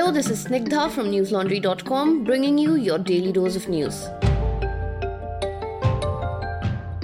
Hello, 0.00 0.10
this 0.10 0.30
is 0.30 0.46
Snigdha 0.46 0.90
from 0.90 1.10
newslaundry.com 1.10 2.24
bringing 2.24 2.56
you 2.56 2.76
your 2.76 2.96
daily 2.98 3.32
dose 3.32 3.54
of 3.54 3.68
news. 3.68 4.08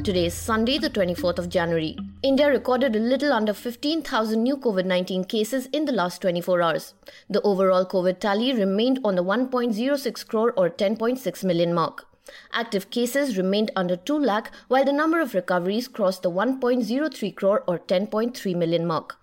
Today 0.03 0.25
is 0.25 0.33
Sunday, 0.33 0.79
the 0.79 0.89
24th 0.89 1.39
of 1.39 1.51
January. 1.51 1.99
India 2.23 2.49
recorded 2.49 2.97
a 2.97 2.99
little 2.99 3.35
under 3.35 3.53
15,000 3.53 4.43
new 4.43 4.57
COVID 4.57 4.87
19 4.87 5.25
cases 5.25 5.67
in 5.75 5.85
the 5.85 5.93
last 5.93 6.23
24 6.23 6.63
hours. 6.63 6.95
The 7.29 7.43
overall 7.43 7.85
COVID 7.85 8.19
tally 8.19 8.55
remained 8.55 9.01
on 9.05 9.15
the 9.15 9.23
1.06 9.23 10.27
crore 10.27 10.53
or 10.53 10.71
10.6 10.71 11.45
million 11.45 11.75
mark. 11.75 12.07
Active 12.55 12.89
cases 12.89 13.37
remained 13.37 13.73
under 13.77 13.97
2 13.97 14.19
lakh, 14.19 14.51
while 14.69 14.87
the 14.87 14.95
number 14.95 15.21
of 15.21 15.35
recoveries 15.35 15.87
crossed 15.87 16.23
the 16.23 16.31
1.03 16.31 17.37
crore 17.37 17.63
or 17.69 17.79
10.3 17.79 18.57
million 18.57 18.87
mark. 18.87 19.19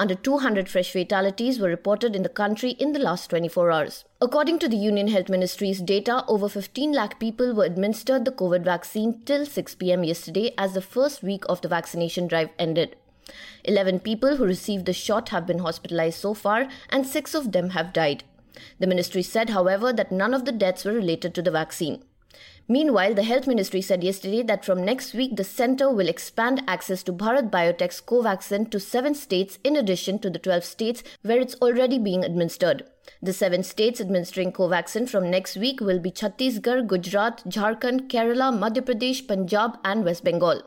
Under 0.00 0.14
200 0.14 0.66
fresh 0.66 0.92
fatalities 0.92 1.60
were 1.60 1.68
reported 1.68 2.16
in 2.16 2.22
the 2.22 2.30
country 2.30 2.70
in 2.70 2.94
the 2.94 2.98
last 2.98 3.28
24 3.28 3.70
hours. 3.70 4.06
According 4.22 4.58
to 4.60 4.66
the 4.66 4.78
Union 4.78 5.08
Health 5.08 5.28
Ministry's 5.28 5.82
data, 5.82 6.24
over 6.26 6.48
15 6.48 6.90
lakh 6.94 7.20
people 7.20 7.54
were 7.54 7.66
administered 7.66 8.24
the 8.24 8.32
COVID 8.32 8.64
vaccine 8.64 9.20
till 9.26 9.44
6 9.44 9.74
pm 9.74 10.02
yesterday 10.04 10.54
as 10.56 10.72
the 10.72 10.80
first 10.80 11.22
week 11.22 11.44
of 11.50 11.60
the 11.60 11.68
vaccination 11.68 12.28
drive 12.28 12.48
ended. 12.58 12.96
11 13.64 14.00
people 14.00 14.36
who 14.36 14.46
received 14.46 14.86
the 14.86 14.94
shot 14.94 15.28
have 15.28 15.46
been 15.46 15.58
hospitalized 15.58 16.18
so 16.18 16.32
far 16.32 16.68
and 16.88 17.06
6 17.06 17.34
of 17.34 17.52
them 17.52 17.68
have 17.76 17.92
died. 17.92 18.24
The 18.78 18.86
ministry 18.86 19.22
said, 19.22 19.50
however, 19.50 19.92
that 19.92 20.10
none 20.10 20.32
of 20.32 20.46
the 20.46 20.52
deaths 20.52 20.86
were 20.86 20.94
related 20.94 21.34
to 21.34 21.42
the 21.42 21.50
vaccine. 21.50 22.02
Meanwhile, 22.70 23.14
the 23.14 23.24
Health 23.24 23.48
Ministry 23.48 23.82
said 23.82 24.04
yesterday 24.04 24.44
that 24.44 24.64
from 24.64 24.84
next 24.84 25.12
week, 25.12 25.34
the 25.34 25.42
centre 25.42 25.90
will 25.90 26.08
expand 26.08 26.62
access 26.68 27.02
to 27.02 27.12
Bharat 27.12 27.50
Biotech's 27.50 28.00
Covaxin 28.00 28.70
to 28.70 28.78
seven 28.78 29.12
states 29.16 29.58
in 29.64 29.74
addition 29.74 30.20
to 30.20 30.30
the 30.30 30.38
12 30.38 30.62
states 30.62 31.02
where 31.22 31.40
it's 31.40 31.56
already 31.56 31.98
being 31.98 32.24
administered. 32.24 32.84
The 33.20 33.32
seven 33.32 33.64
states 33.64 34.00
administering 34.00 34.52
Covaxin 34.52 35.08
from 35.08 35.28
next 35.28 35.56
week 35.56 35.80
will 35.80 35.98
be 35.98 36.12
Chhattisgarh, 36.12 36.86
Gujarat, 36.86 37.42
Jharkhand, 37.48 38.08
Kerala, 38.08 38.56
Madhya 38.56 38.82
Pradesh, 38.82 39.26
Punjab, 39.26 39.76
and 39.84 40.04
West 40.04 40.22
Bengal. 40.22 40.62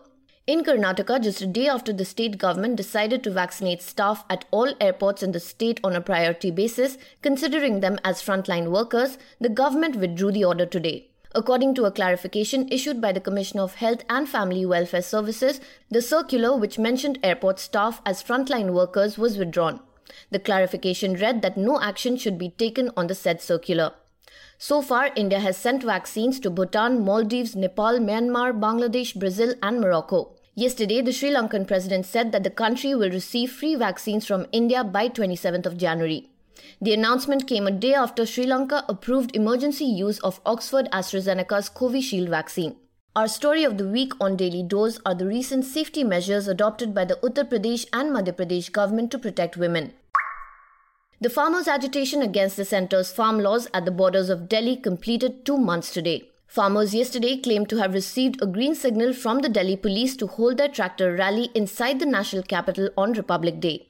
In 0.46 0.66
Karnataka, 0.66 1.24
just 1.24 1.42
a 1.42 1.48
day 1.48 1.70
after 1.70 1.94
the 1.94 2.04
state 2.04 2.38
government 2.38 2.76
decided 2.76 3.24
to 3.24 3.32
vaccinate 3.32 3.82
staff 3.82 4.26
at 4.30 4.44
all 4.52 4.74
airports 4.82 5.24
in 5.24 5.32
the 5.32 5.40
state 5.40 5.80
on 5.86 5.96
a 5.96 6.02
priority 6.02 6.52
basis, 6.52 6.98
considering 7.22 7.80
them 7.80 7.98
as 8.04 8.22
frontline 8.22 8.72
workers, 8.72 9.18
the 9.40 9.48
government 9.48 9.96
withdrew 9.96 10.34
the 10.34 10.44
order 10.44 10.66
today. 10.66 11.12
According 11.36 11.74
to 11.76 11.86
a 11.86 11.92
clarification 11.92 12.68
issued 12.70 13.02
by 13.02 13.12
the 13.12 13.20
Commissioner 13.20 13.64
of 13.64 13.76
Health 13.76 14.04
and 14.08 14.30
Family 14.30 14.68
Welfare 14.68 15.02
Services, 15.02 15.60
the 15.90 16.02
circular 16.02 16.56
which 16.56 16.78
mentioned 16.78 17.18
airport 17.24 17.58
staff 17.58 18.04
as 18.06 18.22
frontline 18.22 18.72
workers 18.72 19.18
was 19.18 19.36
withdrawn. 19.36 19.80
The 20.30 20.38
clarification 20.38 21.16
read 21.16 21.42
that 21.42 21.58
no 21.58 21.82
action 21.82 22.18
should 22.18 22.38
be 22.38 22.52
taken 22.52 22.92
on 22.96 23.08
the 23.08 23.16
said 23.16 23.42
circular. 23.42 23.94
So 24.60 24.84
far, 24.84 25.10
India 25.16 25.40
has 25.40 25.58
sent 25.58 25.82
vaccines 25.82 26.40
to 26.42 26.52
Bhutan, 26.52 27.04
Maldives, 27.04 27.56
Nepal, 27.56 27.98
Myanmar, 27.98 28.54
Bangladesh, 28.60 29.18
Brazil, 29.18 29.56
and 29.64 29.82
Morocco. 29.82 30.36
Yesterday, 30.54 31.02
the 31.02 31.12
Sri 31.12 31.32
Lankan 31.32 31.68
president 31.68 32.06
said 32.06 32.32
that 32.32 32.44
the 32.44 32.52
country 32.52 32.94
will 32.94 33.10
receive 33.10 33.52
free 33.52 33.74
vaccines 33.74 34.28
from 34.28 34.46
India 34.52 34.84
by 34.84 35.10
27th 35.10 35.66
of 35.66 35.78
January. 35.78 36.30
The 36.82 36.94
announcement 36.94 37.48
came 37.48 37.68
a 37.68 37.72
day 37.72 37.94
after 37.94 38.26
Sri 38.26 38.46
Lanka 38.46 38.84
approved 38.90 39.36
emergency 39.36 39.86
use 39.86 40.20
of 40.20 40.42
Oxford 40.46 40.90
AstraZeneca's 40.92 41.70
Covishield 41.70 42.30
vaccine. 42.30 42.76
Our 43.16 43.28
story 43.28 43.64
of 43.64 43.78
the 43.78 43.88
week 43.88 44.14
on 44.20 44.36
Daily 44.36 44.64
Dose 44.64 45.00
are 45.06 45.14
the 45.14 45.28
recent 45.28 45.66
safety 45.66 46.04
measures 46.04 46.48
adopted 46.48 46.96
by 46.96 47.06
the 47.06 47.16
Uttar 47.18 47.48
Pradesh 47.48 47.86
and 47.94 48.12
Madhya 48.12 48.34
Pradesh 48.34 48.72
government 48.72 49.12
to 49.12 49.20
protect 49.20 49.56
women. 49.56 49.94
The 51.22 51.30
farmers' 51.30 51.68
agitation 51.68 52.22
against 52.22 52.58
the 52.58 52.66
centre's 52.66 53.12
farm 53.12 53.40
laws 53.40 53.68
at 53.74 53.86
the 53.86 53.92
borders 53.92 54.30
of 54.30 54.50
Delhi 54.50 54.76
completed 54.76 55.46
two 55.46 55.58
months 55.58 55.94
today. 55.94 56.30
Farmers 56.48 56.94
yesterday 56.94 57.38
claimed 57.38 57.70
to 57.70 57.78
have 57.78 57.94
received 57.94 58.42
a 58.42 58.46
green 58.46 58.76
signal 58.76 59.14
from 59.14 59.40
the 59.40 59.48
Delhi 59.48 59.78
police 59.78 60.18
to 60.18 60.28
hold 60.28 60.58
their 60.58 60.68
tractor 60.68 61.16
rally 61.16 61.50
inside 61.56 62.00
the 62.00 62.06
national 62.06 62.44
capital 62.44 62.90
on 62.98 63.14
Republic 63.14 63.60
Day. 63.60 63.88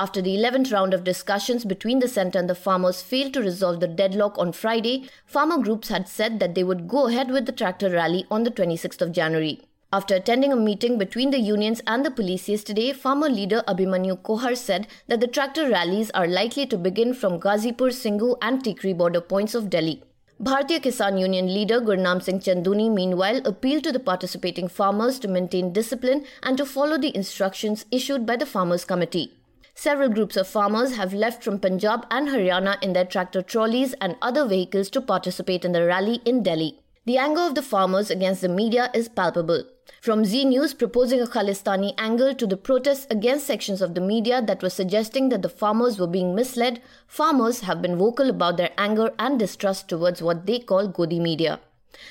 After 0.00 0.22
the 0.22 0.36
11th 0.36 0.72
round 0.72 0.94
of 0.94 1.02
discussions 1.02 1.64
between 1.64 1.98
the 1.98 2.06
centre 2.06 2.38
and 2.38 2.48
the 2.48 2.54
farmers 2.54 3.02
failed 3.02 3.34
to 3.34 3.40
resolve 3.40 3.80
the 3.80 3.88
deadlock 3.88 4.38
on 4.38 4.52
Friday, 4.52 5.10
farmer 5.26 5.58
groups 5.58 5.88
had 5.88 6.06
said 6.06 6.38
that 6.38 6.54
they 6.54 6.62
would 6.62 6.86
go 6.86 7.08
ahead 7.08 7.32
with 7.32 7.46
the 7.46 7.52
tractor 7.52 7.90
rally 7.90 8.24
on 8.30 8.44
the 8.44 8.50
26th 8.52 9.02
of 9.02 9.10
January. 9.10 9.60
After 9.92 10.14
attending 10.14 10.52
a 10.52 10.56
meeting 10.56 10.98
between 10.98 11.32
the 11.32 11.40
unions 11.40 11.82
and 11.84 12.06
the 12.06 12.12
police 12.12 12.48
yesterday, 12.48 12.92
farmer 12.92 13.28
leader 13.28 13.64
Abhimanyu 13.66 14.22
Kohar 14.22 14.56
said 14.56 14.86
that 15.08 15.18
the 15.18 15.26
tractor 15.26 15.68
rallies 15.68 16.12
are 16.12 16.28
likely 16.28 16.64
to 16.66 16.78
begin 16.78 17.12
from 17.12 17.40
Ghazipur, 17.40 17.90
Singhu 17.90 18.36
and 18.40 18.62
Tikri 18.62 18.96
border 18.96 19.20
points 19.20 19.56
of 19.56 19.68
Delhi. 19.68 20.04
Bharatiya 20.40 20.80
Kisan 20.80 21.18
Union 21.18 21.52
leader 21.52 21.80
Gurnam 21.80 22.22
Singh 22.22 22.38
Chanduni 22.38 22.88
meanwhile 22.88 23.40
appealed 23.44 23.82
to 23.82 23.90
the 23.90 23.98
participating 23.98 24.68
farmers 24.68 25.18
to 25.18 25.26
maintain 25.26 25.72
discipline 25.72 26.24
and 26.44 26.56
to 26.56 26.64
follow 26.64 26.96
the 26.96 27.16
instructions 27.16 27.84
issued 27.90 28.24
by 28.24 28.36
the 28.36 28.46
farmers 28.46 28.84
committee. 28.84 29.37
Several 29.80 30.08
groups 30.08 30.36
of 30.36 30.48
farmers 30.48 30.96
have 30.96 31.14
left 31.14 31.44
from 31.44 31.60
Punjab 31.60 32.04
and 32.10 32.26
Haryana 32.26 32.82
in 32.82 32.94
their 32.94 33.04
tractor 33.04 33.42
trolleys 33.42 33.94
and 34.00 34.16
other 34.20 34.44
vehicles 34.44 34.90
to 34.90 35.00
participate 35.00 35.64
in 35.64 35.70
the 35.70 35.86
rally 35.86 36.20
in 36.24 36.42
Delhi. 36.42 36.80
The 37.04 37.16
anger 37.16 37.42
of 37.42 37.54
the 37.54 37.62
farmers 37.62 38.10
against 38.10 38.40
the 38.40 38.48
media 38.48 38.90
is 38.92 39.08
palpable. 39.08 39.62
From 40.00 40.24
Zee 40.24 40.44
News 40.46 40.74
proposing 40.74 41.20
a 41.20 41.26
Khalistani 41.26 41.94
angle 41.96 42.34
to 42.34 42.44
the 42.44 42.56
protests 42.56 43.06
against 43.08 43.46
sections 43.46 43.80
of 43.80 43.94
the 43.94 44.00
media 44.00 44.42
that 44.42 44.64
were 44.64 44.68
suggesting 44.68 45.28
that 45.28 45.42
the 45.42 45.48
farmers 45.48 45.96
were 45.96 46.08
being 46.08 46.34
misled, 46.34 46.82
farmers 47.06 47.60
have 47.60 47.80
been 47.80 47.96
vocal 47.96 48.30
about 48.30 48.56
their 48.56 48.72
anger 48.78 49.12
and 49.16 49.38
distrust 49.38 49.86
towards 49.86 50.20
what 50.20 50.44
they 50.46 50.58
call 50.58 50.88
Godi 50.88 51.20
media. 51.20 51.60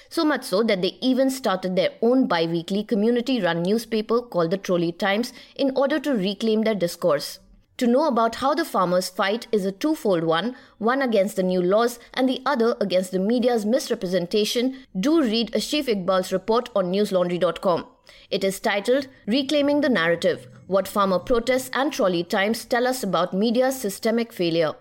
So 0.10 0.24
much 0.24 0.46
so 0.46 0.64
that 0.64 0.82
they 0.82 0.98
even 1.02 1.30
started 1.30 1.76
their 1.76 1.92
own 2.02 2.28
bi 2.28 2.46
weekly 2.46 2.86
community 2.86 3.42
run 3.42 3.62
newspaper 3.62 4.22
called 4.22 4.52
the 4.52 4.58
Trolley 4.58 4.94
Times 4.94 5.34
in 5.58 5.76
order 5.76 6.00
to 6.00 6.14
reclaim 6.14 6.62
their 6.62 6.74
discourse. 6.74 7.40
To 7.78 7.86
know 7.86 8.08
about 8.08 8.36
how 8.36 8.56
the 8.56 8.66
farmers 8.66 9.08
fight 9.08 9.46
is 9.52 9.64
a 9.64 9.72
twofold 9.72 10.24
one 10.24 10.56
one 10.80 11.04
against 11.04 11.36
the 11.36 11.44
new 11.44 11.62
laws 11.62 12.00
and 12.12 12.28
the 12.28 12.42
other 12.44 12.76
against 12.82 13.12
the 13.12 13.20
media's 13.20 13.68
misrepresentation. 13.68 14.78
Do 15.00 15.22
read 15.22 15.52
Ashif 15.52 15.86
Iqbal's 15.86 16.34
report 16.34 16.70
on 16.76 16.92
newslaundry.com. 16.92 17.86
It 18.32 18.44
is 18.44 18.60
titled 18.60 19.08
Reclaiming 19.28 19.82
the 19.82 19.90
Narrative 19.90 20.48
What 20.66 20.88
Farmer 20.88 21.20
Protests 21.20 21.70
and 21.72 21.94
Trolley 21.94 22.24
Times 22.24 22.66
Tell 22.66 22.88
Us 22.88 23.04
About 23.04 23.34
Media's 23.34 23.80
Systemic 23.80 24.34
Failure. 24.34 24.74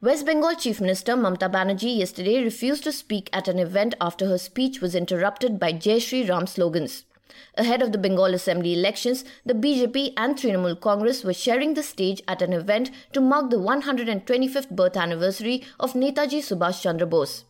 West 0.00 0.24
Bengal 0.24 0.54
Chief 0.54 0.80
Minister 0.80 1.16
Mamta 1.16 1.50
Banerjee 1.50 1.98
yesterday 1.98 2.44
refused 2.44 2.84
to 2.84 2.92
speak 2.92 3.28
at 3.32 3.48
an 3.48 3.58
event 3.58 3.96
after 4.00 4.28
her 4.28 4.38
speech 4.38 4.80
was 4.80 4.94
interrupted 4.94 5.58
by 5.58 5.72
Jai 5.72 5.98
Shri 5.98 6.28
Ram 6.28 6.46
slogans. 6.46 7.04
Ahead 7.54 7.82
of 7.82 7.92
the 7.92 7.98
Bengal 7.98 8.34
Assembly 8.34 8.74
elections, 8.74 9.24
the 9.44 9.54
BJP 9.54 10.12
and 10.16 10.36
Trinamool 10.36 10.80
Congress 10.80 11.24
were 11.24 11.32
sharing 11.32 11.74
the 11.74 11.82
stage 11.82 12.22
at 12.28 12.42
an 12.42 12.52
event 12.52 12.90
to 13.12 13.20
mark 13.20 13.50
the 13.50 13.56
125th 13.56 14.70
birth 14.70 14.96
anniversary 14.96 15.64
of 15.80 15.94
Netaji 15.94 16.40
Subhash 16.40 16.82
Chandra 16.82 17.06
Bose. 17.06 17.44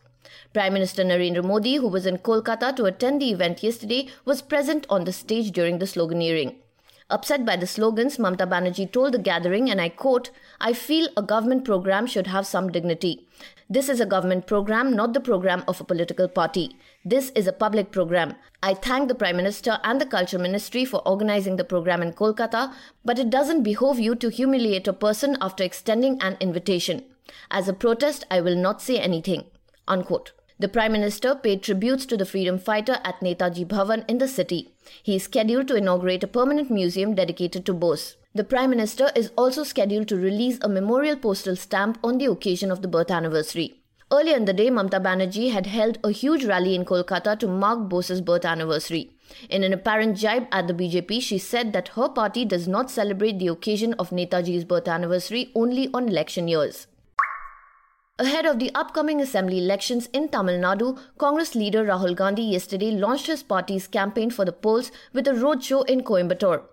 Prime 0.53 0.73
Minister 0.73 1.03
Narendra 1.03 1.43
Modi, 1.43 1.75
who 1.75 1.87
was 1.87 2.05
in 2.05 2.17
Kolkata 2.17 2.75
to 2.75 2.85
attend 2.85 3.21
the 3.21 3.31
event 3.31 3.63
yesterday, 3.63 4.07
was 4.25 4.41
present 4.41 4.85
on 4.89 5.03
the 5.03 5.13
stage 5.13 5.51
during 5.51 5.79
the 5.79 5.85
sloganeering. 5.85 6.55
Upset 7.09 7.45
by 7.45 7.55
the 7.55 7.67
slogans, 7.67 8.17
Mamta 8.17 8.45
Banerjee 8.45 8.91
told 8.91 9.13
the 9.13 9.19
gathering, 9.19 9.69
and 9.69 9.79
I 9.79 9.87
quote, 9.87 10.29
I 10.59 10.73
feel 10.73 11.07
a 11.15 11.21
government 11.21 11.63
program 11.63 12.05
should 12.05 12.27
have 12.27 12.45
some 12.45 12.69
dignity. 12.69 13.25
This 13.69 13.87
is 13.87 14.01
a 14.01 14.05
government 14.05 14.45
program, 14.45 14.93
not 14.93 15.13
the 15.13 15.21
program 15.21 15.63
of 15.69 15.79
a 15.79 15.85
political 15.85 16.27
party. 16.27 16.75
This 17.09 17.29
is 17.35 17.47
a 17.47 17.53
public 17.53 17.91
program. 17.91 18.35
I 18.61 18.73
thank 18.73 19.07
the 19.07 19.15
Prime 19.15 19.37
Minister 19.37 19.79
and 19.81 20.01
the 20.01 20.05
Culture 20.05 20.37
Ministry 20.37 20.83
for 20.83 21.07
organizing 21.07 21.55
the 21.55 21.63
program 21.63 22.01
in 22.01 22.11
Kolkata, 22.11 22.73
but 23.05 23.17
it 23.17 23.29
doesn't 23.29 23.63
behove 23.63 23.97
you 23.97 24.13
to 24.15 24.29
humiliate 24.29 24.89
a 24.89 24.91
person 24.91 25.37
after 25.39 25.63
extending 25.63 26.21
an 26.21 26.35
invitation. 26.41 27.05
As 27.49 27.69
a 27.69 27.73
protest, 27.73 28.25
I 28.29 28.41
will 28.41 28.57
not 28.57 28.81
say 28.81 28.99
anything. 28.99 29.45
Unquote. 29.87 30.33
The 30.59 30.67
Prime 30.67 30.91
Minister 30.91 31.33
paid 31.33 31.63
tributes 31.63 32.05
to 32.07 32.17
the 32.17 32.25
freedom 32.25 32.59
fighter 32.59 32.97
at 33.05 33.21
Netaji 33.21 33.65
Bhavan 33.65 34.03
in 34.09 34.17
the 34.17 34.27
city. 34.27 34.73
He 35.01 35.15
is 35.15 35.23
scheduled 35.23 35.69
to 35.69 35.77
inaugurate 35.77 36.25
a 36.25 36.27
permanent 36.27 36.69
museum 36.69 37.15
dedicated 37.15 37.65
to 37.67 37.73
Bose. 37.73 38.17
The 38.35 38.43
Prime 38.43 38.71
Minister 38.71 39.11
is 39.15 39.31
also 39.37 39.63
scheduled 39.63 40.09
to 40.09 40.17
release 40.17 40.59
a 40.61 40.67
memorial 40.67 41.15
postal 41.15 41.55
stamp 41.55 41.99
on 42.03 42.17
the 42.17 42.29
occasion 42.29 42.69
of 42.69 42.81
the 42.81 42.89
birth 42.89 43.11
anniversary. 43.11 43.79
Earlier 44.09 44.37
in 44.37 44.45
the 44.45 44.53
day, 44.53 44.69
Mamta 44.69 45.01
Banerjee 45.03 45.51
had 45.51 45.65
held 45.65 45.99
a 46.01 46.11
huge 46.11 46.45
rally 46.45 46.73
in 46.75 46.85
Kolkata 46.85 47.37
to 47.39 47.47
mark 47.47 47.89
Bose's 47.89 48.21
birth 48.21 48.45
anniversary. 48.45 49.11
In 49.49 49.65
an 49.65 49.73
apparent 49.73 50.15
jibe 50.17 50.47
at 50.49 50.67
the 50.67 50.73
BJP, 50.73 51.21
she 51.21 51.37
said 51.37 51.73
that 51.73 51.89
her 51.89 52.07
party 52.07 52.45
does 52.45 52.69
not 52.69 52.89
celebrate 52.89 53.37
the 53.37 53.49
occasion 53.49 53.93
of 53.95 54.11
Netaji's 54.11 54.63
birth 54.63 54.87
anniversary 54.87 55.51
only 55.55 55.89
on 55.93 56.07
election 56.07 56.47
years. 56.47 56.87
Ahead 58.17 58.45
of 58.45 58.59
the 58.59 58.71
upcoming 58.73 59.19
assembly 59.19 59.57
elections 59.57 60.07
in 60.13 60.29
Tamil 60.29 60.57
Nadu, 60.57 60.97
Congress 61.17 61.53
leader 61.53 61.83
Rahul 61.83 62.15
Gandhi 62.15 62.43
yesterday 62.43 62.91
launched 62.91 63.27
his 63.27 63.43
party's 63.43 63.87
campaign 63.87 64.29
for 64.29 64.45
the 64.45 64.53
polls 64.53 64.89
with 65.11 65.27
a 65.27 65.31
roadshow 65.33 65.85
in 65.85 66.01
Coimbatore. 66.01 66.63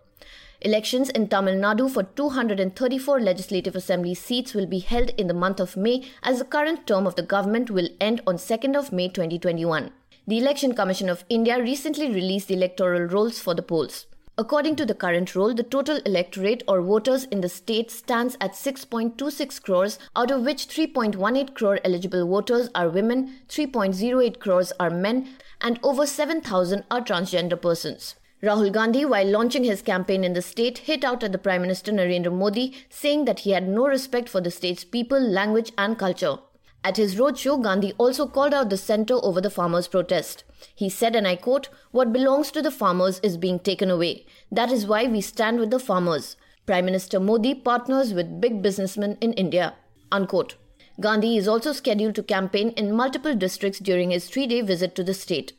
Elections 0.66 1.10
in 1.10 1.28
Tamil 1.28 1.56
Nadu 1.56 1.90
for 1.90 2.04
234 2.04 3.20
legislative 3.20 3.76
assembly 3.76 4.14
seats 4.14 4.54
will 4.54 4.64
be 4.64 4.78
held 4.78 5.10
in 5.18 5.26
the 5.26 5.34
month 5.34 5.60
of 5.60 5.76
May 5.76 6.06
as 6.22 6.38
the 6.38 6.46
current 6.46 6.86
term 6.86 7.06
of 7.06 7.16
the 7.16 7.22
government 7.22 7.70
will 7.70 7.90
end 8.00 8.22
on 8.26 8.36
2nd 8.36 8.74
of 8.74 8.90
May 8.90 9.08
2021. 9.08 9.90
The 10.26 10.38
Election 10.38 10.74
Commission 10.74 11.10
of 11.10 11.26
India 11.28 11.60
recently 11.60 12.10
released 12.10 12.48
the 12.48 12.54
electoral 12.54 13.02
rolls 13.02 13.38
for 13.38 13.54
the 13.54 13.60
polls. 13.60 14.06
According 14.38 14.76
to 14.76 14.86
the 14.86 14.94
current 14.94 15.34
roll, 15.34 15.52
the 15.52 15.62
total 15.62 15.98
electorate 16.06 16.62
or 16.66 16.80
voters 16.80 17.24
in 17.24 17.42
the 17.42 17.50
state 17.50 17.90
stands 17.90 18.38
at 18.40 18.52
6.26 18.52 19.60
crores, 19.62 19.98
out 20.16 20.30
of 20.30 20.46
which 20.46 20.66
3.18 20.68 21.52
crore 21.52 21.78
eligible 21.84 22.26
voters 22.26 22.70
are 22.74 22.88
women, 22.88 23.40
3.08 23.50 24.38
crores 24.38 24.72
are 24.80 24.88
men, 24.88 25.28
and 25.60 25.78
over 25.82 26.06
7,000 26.06 26.84
are 26.90 27.02
transgender 27.02 27.60
persons. 27.60 28.14
Rahul 28.44 28.70
Gandhi, 28.72 29.06
while 29.06 29.26
launching 29.26 29.64
his 29.64 29.80
campaign 29.80 30.22
in 30.22 30.34
the 30.34 30.42
state, 30.42 30.78
hit 30.78 31.02
out 31.02 31.22
at 31.24 31.32
the 31.32 31.38
Prime 31.38 31.62
Minister 31.62 31.90
Narendra 31.92 32.30
Modi, 32.30 32.76
saying 32.90 33.24
that 33.24 33.40
he 33.40 33.52
had 33.52 33.66
no 33.66 33.86
respect 33.86 34.28
for 34.28 34.42
the 34.42 34.50
state's 34.50 34.84
people, 34.84 35.18
language, 35.18 35.72
and 35.78 35.98
culture. 35.98 36.36
At 36.84 36.98
his 36.98 37.14
roadshow, 37.14 37.62
Gandhi 37.62 37.94
also 37.96 38.26
called 38.26 38.52
out 38.52 38.68
the 38.68 38.76
centre 38.76 39.14
over 39.22 39.40
the 39.40 39.48
farmers' 39.48 39.88
protest. 39.88 40.44
He 40.74 40.90
said, 40.90 41.16
and 41.16 41.26
I 41.26 41.36
quote, 41.36 41.70
What 41.90 42.12
belongs 42.12 42.50
to 42.50 42.60
the 42.60 42.70
farmers 42.70 43.18
is 43.20 43.38
being 43.38 43.60
taken 43.60 43.90
away. 43.90 44.26
That 44.52 44.70
is 44.70 44.86
why 44.86 45.06
we 45.06 45.22
stand 45.22 45.58
with 45.58 45.70
the 45.70 45.78
farmers. 45.78 46.36
Prime 46.66 46.84
Minister 46.84 47.18
Modi 47.18 47.54
partners 47.54 48.12
with 48.12 48.42
big 48.42 48.60
businessmen 48.60 49.16
in 49.22 49.32
India. 49.32 49.72
Unquote. 50.12 50.56
Gandhi 51.00 51.38
is 51.38 51.48
also 51.48 51.72
scheduled 51.72 52.14
to 52.16 52.22
campaign 52.22 52.68
in 52.76 52.94
multiple 52.94 53.34
districts 53.34 53.78
during 53.78 54.10
his 54.10 54.28
three 54.28 54.46
day 54.46 54.60
visit 54.60 54.94
to 54.96 55.02
the 55.02 55.14
state. 55.14 55.54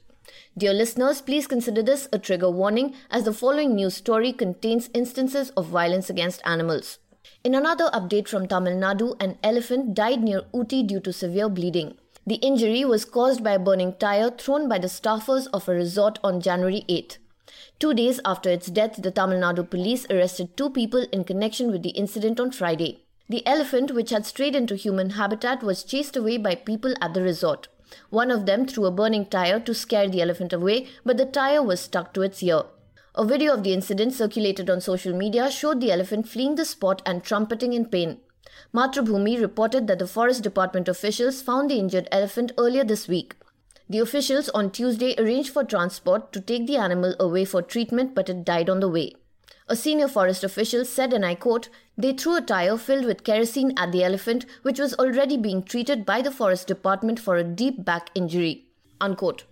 Dear 0.57 0.73
listeners, 0.73 1.21
please 1.21 1.47
consider 1.47 1.83
this 1.83 2.07
a 2.11 2.19
trigger 2.19 2.49
warning 2.49 2.95
as 3.11 3.25
the 3.25 3.33
following 3.33 3.75
news 3.75 3.95
story 3.95 4.31
contains 4.31 4.89
instances 4.93 5.49
of 5.51 5.67
violence 5.67 6.09
against 6.09 6.41
animals. 6.45 6.99
In 7.43 7.53
another 7.53 7.89
update 7.93 8.27
from 8.27 8.47
Tamil 8.47 8.73
Nadu, 8.73 9.15
an 9.19 9.37
elephant 9.43 9.93
died 9.93 10.23
near 10.23 10.41
Ooty 10.53 10.85
due 10.87 10.99
to 11.01 11.13
severe 11.13 11.49
bleeding. 11.49 11.97
The 12.27 12.35
injury 12.35 12.85
was 12.85 13.05
caused 13.05 13.43
by 13.43 13.51
a 13.51 13.59
burning 13.59 13.93
tire 13.99 14.31
thrown 14.31 14.67
by 14.67 14.79
the 14.79 14.87
staffers 14.87 15.47
of 15.53 15.69
a 15.69 15.73
resort 15.73 16.17
on 16.23 16.41
January 16.41 16.83
8. 16.87 17.19
Two 17.77 17.93
days 17.93 18.19
after 18.25 18.49
its 18.49 18.67
death, 18.67 19.01
the 19.01 19.11
Tamil 19.11 19.39
Nadu 19.39 19.69
police 19.69 20.07
arrested 20.09 20.57
two 20.57 20.69
people 20.69 21.05
in 21.11 21.23
connection 21.23 21.71
with 21.71 21.83
the 21.83 21.89
incident 21.89 22.39
on 22.39 22.51
Friday. 22.51 23.03
The 23.29 23.45
elephant, 23.45 23.91
which 23.91 24.11
had 24.11 24.25
strayed 24.25 24.55
into 24.55 24.75
human 24.75 25.11
habitat, 25.11 25.63
was 25.63 25.83
chased 25.83 26.15
away 26.15 26.37
by 26.37 26.55
people 26.55 26.93
at 27.01 27.13
the 27.13 27.21
resort. 27.21 27.67
One 28.09 28.31
of 28.31 28.45
them 28.45 28.65
threw 28.65 28.85
a 28.85 28.91
burning 28.91 29.25
tire 29.25 29.59
to 29.59 29.73
scare 29.73 30.09
the 30.09 30.21
elephant 30.21 30.53
away, 30.53 30.87
but 31.05 31.17
the 31.17 31.25
tire 31.25 31.61
was 31.61 31.81
stuck 31.81 32.13
to 32.13 32.21
its 32.21 32.41
ear. 32.41 32.63
A 33.15 33.25
video 33.25 33.53
of 33.53 33.63
the 33.63 33.73
incident 33.73 34.13
circulated 34.13 34.69
on 34.69 34.81
social 34.81 35.15
media 35.15 35.49
showed 35.49 35.79
the 35.79 35.91
elephant 35.91 36.27
fleeing 36.27 36.55
the 36.55 36.65
spot 36.65 37.01
and 37.05 37.23
trumpeting 37.23 37.73
in 37.73 37.85
pain. 37.85 38.19
Mathrubhumi 38.73 39.39
reported 39.39 39.87
that 39.87 39.99
the 39.99 40.07
Forest 40.07 40.43
Department 40.43 40.87
officials 40.87 41.41
found 41.41 41.69
the 41.69 41.79
injured 41.79 42.07
elephant 42.11 42.51
earlier 42.57 42.83
this 42.83 43.07
week. 43.07 43.35
The 43.87 43.99
officials 43.99 44.49
on 44.49 44.71
Tuesday 44.71 45.15
arranged 45.17 45.53
for 45.53 45.63
transport 45.63 46.33
to 46.33 46.41
take 46.41 46.67
the 46.67 46.77
animal 46.77 47.15
away 47.19 47.45
for 47.45 47.61
treatment, 47.61 48.15
but 48.15 48.29
it 48.29 48.43
died 48.43 48.69
on 48.69 48.79
the 48.79 48.89
way. 48.89 49.13
A 49.67 49.75
senior 49.75 50.07
forest 50.07 50.43
official 50.43 50.85
said, 50.85 51.13
and 51.13 51.25
I 51.25 51.35
quote, 51.35 51.69
they 51.97 52.13
threw 52.13 52.35
a 52.35 52.41
tire 52.41 52.77
filled 52.77 53.05
with 53.05 53.23
kerosene 53.23 53.73
at 53.77 53.91
the 53.91 54.03
elephant, 54.03 54.45
which 54.63 54.79
was 54.79 54.93
already 54.95 55.37
being 55.37 55.63
treated 55.63 56.05
by 56.05 56.21
the 56.21 56.31
forest 56.31 56.67
department 56.67 57.19
for 57.19 57.37
a 57.37 57.43
deep 57.43 57.83
back 57.85 58.09
injury. 58.15 58.65
Unquote. 58.99 59.45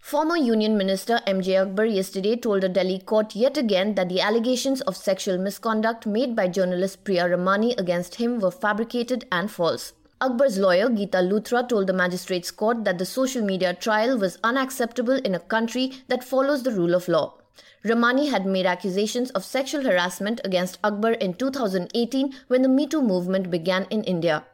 Former 0.00 0.36
Union 0.36 0.78
Minister 0.78 1.20
MJ 1.26 1.60
Akbar 1.60 1.84
yesterday 1.84 2.34
told 2.34 2.64
a 2.64 2.68
Delhi 2.68 2.98
court 2.98 3.34
yet 3.36 3.58
again 3.58 3.94
that 3.94 4.08
the 4.08 4.20
allegations 4.20 4.80
of 4.82 4.96
sexual 4.96 5.36
misconduct 5.36 6.06
made 6.06 6.34
by 6.34 6.48
journalist 6.48 7.04
Priya 7.04 7.28
Ramani 7.28 7.74
against 7.76 8.14
him 8.14 8.38
were 8.38 8.50
fabricated 8.50 9.26
and 9.30 9.50
false. 9.50 9.92
Akbar's 10.20 10.58
lawyer 10.58 10.88
Geeta 10.88 11.20
Luthra 11.22 11.68
told 11.68 11.86
the 11.86 11.92
magistrate's 11.92 12.50
court 12.50 12.84
that 12.84 12.98
the 12.98 13.06
social 13.06 13.42
media 13.42 13.74
trial 13.74 14.18
was 14.18 14.38
unacceptable 14.42 15.14
in 15.14 15.34
a 15.34 15.40
country 15.40 15.92
that 16.08 16.24
follows 16.24 16.62
the 16.62 16.72
rule 16.72 16.94
of 16.94 17.06
law. 17.06 17.37
Ramani 17.84 18.28
had 18.28 18.46
made 18.46 18.66
accusations 18.66 19.30
of 19.30 19.44
sexual 19.44 19.84
harassment 19.84 20.40
against 20.44 20.78
Akbar 20.82 21.12
in 21.12 21.34
2018 21.34 22.34
when 22.48 22.62
the 22.62 22.68
Me 22.68 22.86
Too 22.86 23.02
movement 23.02 23.50
began 23.50 23.86
in 23.90 24.04
India. 24.04 24.44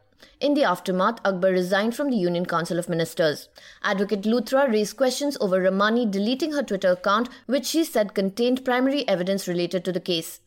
In 0.41 0.55
the 0.55 0.65
aftermath, 0.65 1.21
Akbar 1.25 1.51
resigned 1.51 1.95
from 1.95 2.11
the 2.11 2.17
Union 2.17 2.47
Council 2.47 2.79
of 2.79 2.89
Ministers. 2.89 3.49
Advocate 3.83 4.23
Luthra 4.23 4.71
raised 4.71 4.97
questions 4.97 5.37
over 5.41 5.61
Ramani 5.61 6.06
deleting 6.06 6.53
her 6.53 6.62
Twitter 6.62 6.93
account, 6.93 7.29
which 7.47 7.67
she 7.67 7.85
said 7.85 8.15
contained 8.15 8.65
primary 8.65 9.06
evidence 9.09 9.49
related 9.49 9.85
to 9.85 9.93
the 9.93 10.01
case. 10.01 10.41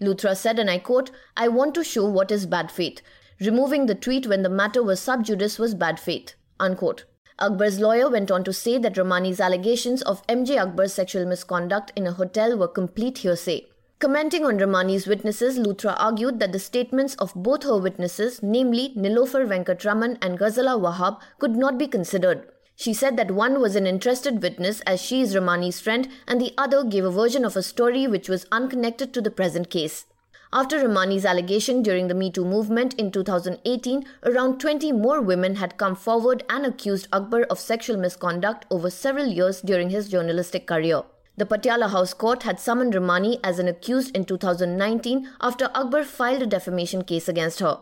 Luthra 0.00 0.36
said, 0.36 0.58
and 0.58 0.70
I 0.70 0.78
quote, 0.78 1.10
I 1.36 1.48
want 1.48 1.74
to 1.74 1.84
show 1.84 2.06
what 2.06 2.30
is 2.30 2.46
bad 2.46 2.70
faith. 2.70 3.00
Removing 3.40 3.86
the 3.86 3.94
tweet 3.94 4.26
when 4.26 4.42
the 4.42 4.48
matter 4.48 4.82
was 4.82 5.00
sub 5.00 5.24
judice 5.24 5.58
was 5.58 5.74
bad 5.74 5.98
faith. 5.98 6.34
Unquote. 6.60 7.04
Akbar's 7.38 7.78
lawyer 7.78 8.08
went 8.08 8.30
on 8.30 8.44
to 8.44 8.52
say 8.52 8.78
that 8.78 8.96
Ramani's 8.96 9.40
allegations 9.40 10.00
of 10.00 10.26
MJ 10.26 10.58
Akbar's 10.58 10.94
sexual 10.94 11.26
misconduct 11.26 11.92
in 11.94 12.06
a 12.06 12.12
hotel 12.12 12.56
were 12.56 12.66
complete 12.66 13.18
hearsay. 13.18 13.66
Commenting 13.98 14.42
on 14.46 14.58
Ramani's 14.58 15.06
witnesses, 15.06 15.58
Luthra 15.58 15.94
argued 15.98 16.40
that 16.40 16.52
the 16.52 16.58
statements 16.58 17.14
of 17.16 17.34
both 17.34 17.64
her 17.64 17.76
witnesses, 17.76 18.42
namely 18.42 18.94
Nilofer 18.96 19.46
Venkatraman 19.46 20.16
and 20.22 20.38
Ghazala 20.38 20.80
Wahab, 20.80 21.20
could 21.38 21.56
not 21.56 21.76
be 21.76 21.86
considered. 21.86 22.48
She 22.74 22.94
said 22.94 23.18
that 23.18 23.30
one 23.30 23.60
was 23.60 23.76
an 23.76 23.86
interested 23.86 24.42
witness 24.42 24.80
as 24.82 25.02
she 25.02 25.20
is 25.20 25.34
Ramani's 25.34 25.78
friend 25.78 26.08
and 26.26 26.40
the 26.40 26.54
other 26.56 26.84
gave 26.84 27.04
a 27.04 27.10
version 27.10 27.44
of 27.44 27.54
a 27.54 27.62
story 27.62 28.06
which 28.06 28.30
was 28.30 28.46
unconnected 28.50 29.12
to 29.12 29.20
the 29.20 29.30
present 29.30 29.68
case. 29.68 30.06
After 30.52 30.78
Ramani's 30.78 31.24
allegation 31.24 31.82
during 31.82 32.06
the 32.06 32.14
Me 32.14 32.30
Too 32.30 32.44
movement 32.44 32.94
in 32.94 33.10
2018, 33.10 34.04
around 34.22 34.60
20 34.60 34.92
more 34.92 35.20
women 35.20 35.56
had 35.56 35.76
come 35.76 35.96
forward 35.96 36.44
and 36.48 36.64
accused 36.64 37.08
Akbar 37.12 37.42
of 37.50 37.58
sexual 37.58 37.96
misconduct 37.96 38.64
over 38.70 38.88
several 38.88 39.26
years 39.26 39.60
during 39.60 39.90
his 39.90 40.08
journalistic 40.08 40.66
career. 40.66 41.02
The 41.36 41.46
Patiala 41.46 41.90
House 41.90 42.14
Court 42.14 42.44
had 42.44 42.60
summoned 42.60 42.94
Ramani 42.94 43.40
as 43.42 43.58
an 43.58 43.66
accused 43.66 44.16
in 44.16 44.24
2019 44.24 45.28
after 45.40 45.68
Akbar 45.74 46.04
filed 46.04 46.42
a 46.42 46.46
defamation 46.46 47.02
case 47.02 47.28
against 47.28 47.60
her. 47.60 47.80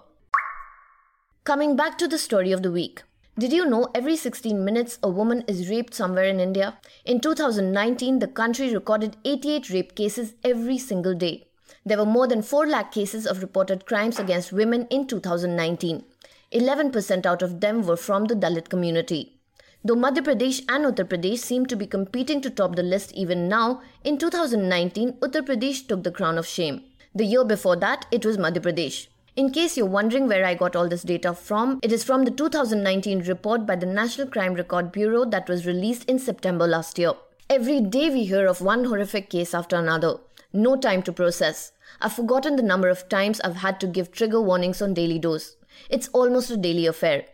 Coming 1.45 1.77
back 1.77 1.99
to 1.99 2.09
the 2.09 2.19
story 2.19 2.51
of 2.51 2.63
the 2.63 2.73
week. 2.73 3.03
Did 3.39 3.53
you 3.53 3.67
know 3.67 3.89
every 3.95 4.17
16 4.17 4.65
minutes 4.65 4.99
a 5.03 5.11
woman 5.11 5.45
is 5.47 5.69
raped 5.69 5.93
somewhere 5.93 6.25
in 6.25 6.41
India? 6.41 6.79
In 7.05 7.21
2019, 7.21 8.21
the 8.21 8.27
country 8.27 8.73
recorded 8.73 9.19
88 9.25 9.71
rape 9.71 9.95
cases 9.95 10.35
every 10.43 10.79
single 10.79 11.15
day. 11.15 11.49
There 11.85 11.99
were 11.99 12.07
more 12.07 12.27
than 12.27 12.43
4 12.43 12.67
lakh 12.67 12.93
cases 12.93 13.27
of 13.27 13.43
reported 13.43 13.87
crimes 13.87 14.19
against 14.19 14.53
women 14.53 14.87
in 14.91 15.07
2019. 15.07 16.05
11% 16.53 17.27
out 17.27 17.43
of 17.43 17.61
them 17.61 17.83
were 17.83 17.97
from 17.97 18.27
the 18.27 18.35
Dalit 18.35 18.69
community. 18.69 19.39
Though 19.85 19.97
Madhya 19.97 20.23
Pradesh 20.25 20.63
and 20.69 20.87
Uttar 20.87 21.05
Pradesh 21.05 21.39
seem 21.39 21.67
to 21.67 21.77
be 21.77 21.87
competing 21.87 22.41
to 22.41 22.49
top 22.51 22.75
the 22.75 22.83
list 22.83 23.13
even 23.13 23.49
now, 23.49 23.83
in 24.03 24.17
2019 24.17 25.15
Uttar 25.21 25.43
Pradesh 25.43 25.87
took 25.87 26.05
the 26.05 26.11
crown 26.11 26.39
of 26.39 26.47
shame. 26.47 26.85
The 27.15 27.25
year 27.25 27.45
before 27.45 27.77
that, 27.77 28.07
it 28.11 28.25
was 28.25 28.39
Madhya 28.39 28.61
Pradesh. 28.61 29.09
In 29.37 29.51
case 29.51 29.77
you're 29.77 29.87
wondering 29.87 30.29
where 30.29 30.45
I 30.45 30.55
got 30.55 30.77
all 30.77 30.89
this 30.89 31.03
data 31.03 31.35
from, 31.35 31.81
it 31.83 31.93
is 31.93 32.05
from 32.05 32.25
the 32.25 32.31
2019 32.31 33.25
report 33.25 33.67
by 33.67 33.77
the 33.77 33.85
National 33.85 34.29
Crime 34.29 34.55
Record 34.55 34.93
Bureau 34.93 35.25
that 35.25 35.49
was 35.49 35.67
released 35.67 36.09
in 36.09 36.19
September 36.19 36.67
last 36.67 36.99
year. 36.99 37.13
Every 37.51 37.81
day 37.81 38.11
we 38.11 38.25
hear 38.25 38.47
of 38.47 38.61
one 38.61 38.85
horrific 38.85 39.29
case 39.29 39.53
after 39.53 39.77
another. 39.77 40.19
No 40.57 40.77
time 40.77 41.03
to 41.03 41.13
process. 41.13 41.73
I've 42.01 42.13
forgotten 42.13 42.55
the 42.55 42.63
number 42.63 42.89
of 42.89 43.09
times 43.09 43.41
I've 43.41 43.57
had 43.57 43.81
to 43.81 43.89
give 43.89 44.13
trigger 44.13 44.41
warnings 44.41 44.81
on 44.81 44.95
daily 44.95 45.19
dose. 45.19 45.57
It's 45.91 46.07
almost 46.13 46.49
a 46.49 46.57
daily 46.57 46.87
affair. 46.87 47.25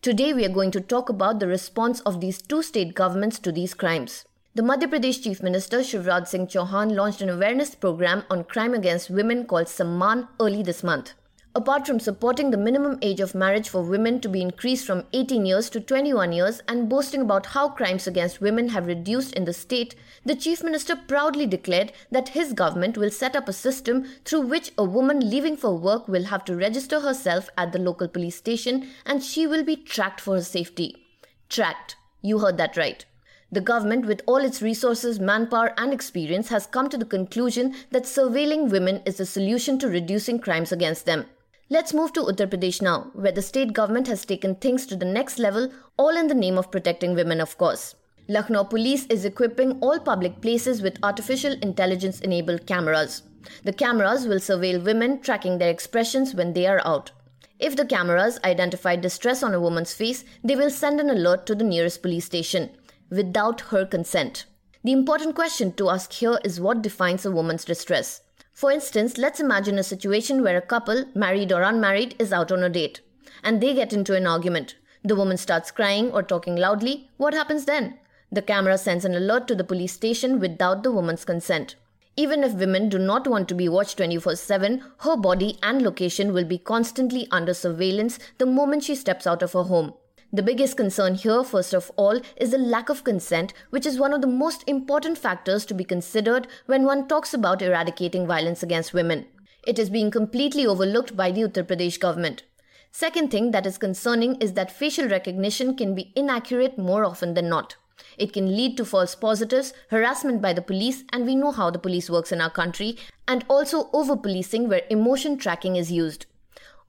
Today 0.00 0.32
we 0.32 0.46
are 0.46 0.48
going 0.48 0.70
to 0.70 0.80
talk 0.80 1.10
about 1.10 1.38
the 1.38 1.46
response 1.46 2.00
of 2.00 2.22
these 2.22 2.40
two 2.40 2.62
state 2.62 2.94
governments 2.94 3.38
to 3.40 3.52
these 3.52 3.74
crimes. 3.74 4.24
The 4.54 4.62
Madhya 4.62 4.88
Pradesh 4.90 5.22
Chief 5.22 5.42
Minister 5.42 5.80
Shivraj 5.80 6.26
Singh 6.28 6.46
Chauhan 6.46 6.96
launched 6.96 7.20
an 7.20 7.28
awareness 7.28 7.74
program 7.74 8.24
on 8.30 8.44
crime 8.44 8.72
against 8.72 9.10
women 9.10 9.44
called 9.44 9.66
Samman 9.66 10.28
early 10.40 10.62
this 10.62 10.82
month. 10.82 11.12
Apart 11.54 11.86
from 11.86 12.00
supporting 12.00 12.50
the 12.50 12.56
minimum 12.56 12.98
age 13.02 13.20
of 13.20 13.34
marriage 13.34 13.68
for 13.68 13.82
women 13.82 14.22
to 14.22 14.28
be 14.30 14.40
increased 14.40 14.86
from 14.86 15.04
18 15.12 15.44
years 15.44 15.68
to 15.68 15.80
21 15.82 16.32
years 16.32 16.62
and 16.66 16.88
boasting 16.88 17.20
about 17.20 17.44
how 17.44 17.68
crimes 17.68 18.06
against 18.06 18.40
women 18.40 18.70
have 18.70 18.86
reduced 18.86 19.34
in 19.34 19.44
the 19.44 19.52
state, 19.52 19.94
the 20.24 20.34
Chief 20.34 20.64
Minister 20.64 20.96
proudly 20.96 21.44
declared 21.44 21.92
that 22.10 22.30
his 22.30 22.54
government 22.54 22.96
will 22.96 23.10
set 23.10 23.36
up 23.36 23.50
a 23.50 23.52
system 23.52 24.06
through 24.24 24.40
which 24.46 24.72
a 24.78 24.84
woman 24.84 25.28
leaving 25.28 25.54
for 25.58 25.76
work 25.76 26.08
will 26.08 26.24
have 26.24 26.42
to 26.46 26.56
register 26.56 27.00
herself 27.00 27.50
at 27.58 27.72
the 27.72 27.78
local 27.78 28.08
police 28.08 28.36
station 28.36 28.88
and 29.04 29.22
she 29.22 29.46
will 29.46 29.62
be 29.62 29.76
tracked 29.76 30.22
for 30.22 30.36
her 30.36 30.42
safety. 30.42 31.04
Tracked. 31.50 31.96
You 32.22 32.38
heard 32.38 32.56
that 32.56 32.78
right. 32.78 33.04
The 33.50 33.60
government, 33.60 34.06
with 34.06 34.22
all 34.24 34.38
its 34.38 34.62
resources, 34.62 35.20
manpower, 35.20 35.74
and 35.76 35.92
experience, 35.92 36.48
has 36.48 36.66
come 36.66 36.88
to 36.88 36.96
the 36.96 37.04
conclusion 37.04 37.74
that 37.90 38.04
surveilling 38.04 38.70
women 38.70 39.02
is 39.04 39.18
the 39.18 39.26
solution 39.26 39.78
to 39.80 39.88
reducing 39.88 40.38
crimes 40.38 40.72
against 40.72 41.04
them. 41.04 41.26
Let's 41.72 41.94
move 41.94 42.12
to 42.12 42.20
Uttar 42.20 42.48
Pradesh 42.48 42.82
now, 42.82 43.10
where 43.14 43.32
the 43.32 43.40
state 43.40 43.72
government 43.72 44.06
has 44.08 44.26
taken 44.26 44.56
things 44.56 44.84
to 44.84 44.94
the 44.94 45.06
next 45.06 45.38
level, 45.38 45.72
all 45.96 46.14
in 46.14 46.26
the 46.26 46.34
name 46.34 46.58
of 46.58 46.70
protecting 46.70 47.14
women, 47.14 47.40
of 47.40 47.56
course. 47.56 47.94
Lucknow 48.28 48.64
police 48.64 49.06
is 49.06 49.24
equipping 49.24 49.80
all 49.80 49.98
public 49.98 50.42
places 50.42 50.82
with 50.82 51.02
artificial 51.02 51.54
intelligence 51.62 52.20
enabled 52.20 52.66
cameras. 52.66 53.22
The 53.64 53.72
cameras 53.72 54.26
will 54.26 54.36
surveil 54.36 54.84
women, 54.84 55.22
tracking 55.22 55.56
their 55.56 55.70
expressions 55.70 56.34
when 56.34 56.52
they 56.52 56.66
are 56.66 56.86
out. 56.86 57.10
If 57.58 57.74
the 57.74 57.86
cameras 57.86 58.38
identify 58.44 58.96
distress 58.96 59.42
on 59.42 59.54
a 59.54 59.60
woman's 59.60 59.94
face, 59.94 60.26
they 60.44 60.56
will 60.56 60.68
send 60.68 61.00
an 61.00 61.08
alert 61.08 61.46
to 61.46 61.54
the 61.54 61.64
nearest 61.64 62.02
police 62.02 62.26
station 62.26 62.68
without 63.08 63.62
her 63.72 63.86
consent. 63.86 64.44
The 64.84 64.92
important 64.92 65.34
question 65.34 65.72
to 65.76 65.88
ask 65.88 66.12
here 66.12 66.38
is 66.44 66.60
what 66.60 66.82
defines 66.82 67.24
a 67.24 67.30
woman's 67.30 67.64
distress. 67.64 68.20
For 68.52 68.70
instance, 68.70 69.18
let's 69.18 69.40
imagine 69.40 69.78
a 69.78 69.82
situation 69.82 70.42
where 70.42 70.56
a 70.56 70.62
couple, 70.62 71.06
married 71.14 71.52
or 71.52 71.62
unmarried, 71.62 72.14
is 72.18 72.32
out 72.32 72.52
on 72.52 72.62
a 72.62 72.68
date 72.68 73.00
and 73.42 73.60
they 73.60 73.74
get 73.74 73.92
into 73.92 74.14
an 74.14 74.26
argument. 74.26 74.76
The 75.04 75.16
woman 75.16 75.36
starts 75.36 75.70
crying 75.70 76.12
or 76.12 76.22
talking 76.22 76.56
loudly. 76.56 77.10
What 77.16 77.34
happens 77.34 77.64
then? 77.64 77.98
The 78.30 78.42
camera 78.42 78.78
sends 78.78 79.04
an 79.04 79.14
alert 79.14 79.48
to 79.48 79.54
the 79.54 79.64
police 79.64 79.92
station 79.92 80.38
without 80.38 80.82
the 80.82 80.92
woman's 80.92 81.24
consent. 81.24 81.76
Even 82.16 82.44
if 82.44 82.52
women 82.52 82.88
do 82.88 82.98
not 82.98 83.26
want 83.26 83.48
to 83.48 83.54
be 83.54 83.68
watched 83.68 83.96
24 83.96 84.36
7, 84.36 84.82
her 84.98 85.16
body 85.16 85.58
and 85.62 85.82
location 85.82 86.32
will 86.32 86.44
be 86.44 86.58
constantly 86.58 87.26
under 87.30 87.54
surveillance 87.54 88.18
the 88.38 88.46
moment 88.46 88.84
she 88.84 88.94
steps 88.94 89.26
out 89.26 89.42
of 89.42 89.54
her 89.54 89.64
home. 89.64 89.94
The 90.34 90.42
biggest 90.42 90.78
concern 90.78 91.16
here, 91.16 91.44
first 91.44 91.74
of 91.74 91.92
all, 91.96 92.18
is 92.38 92.52
the 92.52 92.58
lack 92.58 92.88
of 92.88 93.04
consent, 93.04 93.52
which 93.68 93.84
is 93.84 93.98
one 93.98 94.14
of 94.14 94.22
the 94.22 94.26
most 94.26 94.64
important 94.66 95.18
factors 95.18 95.66
to 95.66 95.74
be 95.74 95.84
considered 95.84 96.48
when 96.64 96.86
one 96.86 97.06
talks 97.06 97.34
about 97.34 97.60
eradicating 97.60 98.26
violence 98.26 98.62
against 98.62 98.94
women. 98.94 99.26
It 99.66 99.78
is 99.78 99.90
being 99.90 100.10
completely 100.10 100.66
overlooked 100.66 101.18
by 101.18 101.32
the 101.32 101.42
Uttar 101.42 101.64
Pradesh 101.64 102.00
government. 102.00 102.44
Second 102.90 103.30
thing 103.30 103.50
that 103.50 103.66
is 103.66 103.76
concerning 103.76 104.36
is 104.36 104.54
that 104.54 104.72
facial 104.72 105.06
recognition 105.06 105.76
can 105.76 105.94
be 105.94 106.14
inaccurate 106.16 106.78
more 106.78 107.04
often 107.04 107.34
than 107.34 107.50
not. 107.50 107.76
It 108.16 108.32
can 108.32 108.56
lead 108.56 108.78
to 108.78 108.86
false 108.86 109.14
positives, 109.14 109.74
harassment 109.90 110.40
by 110.40 110.54
the 110.54 110.62
police, 110.62 111.04
and 111.12 111.26
we 111.26 111.34
know 111.34 111.50
how 111.52 111.68
the 111.68 111.78
police 111.78 112.08
works 112.08 112.32
in 112.32 112.40
our 112.40 112.50
country, 112.50 112.96
and 113.28 113.44
also 113.48 113.90
over 113.92 114.16
policing 114.16 114.70
where 114.70 114.82
emotion 114.88 115.36
tracking 115.36 115.76
is 115.76 115.92
used. 115.92 116.24